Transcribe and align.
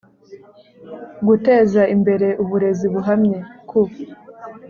guteza 1.27 1.81
imbere 1.95 2.27
uburezi 2.43 2.85
buhamye 2.93 3.39
ku 3.69 3.79